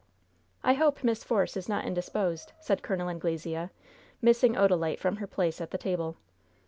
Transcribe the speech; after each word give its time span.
"I 0.63 0.73
hope 0.73 1.03
Miss 1.03 1.23
Force 1.23 1.55
is 1.55 1.69
not 1.69 1.85
indisposed," 1.85 2.53
said 2.59 2.81
Col. 2.81 3.07
Anglesea, 3.07 3.69
missing 4.19 4.55
Odalite 4.55 4.97
from 4.97 5.17
her 5.17 5.27
place 5.27 5.61
at 5.61 5.69
the 5.69 5.77
table. 5.77 6.17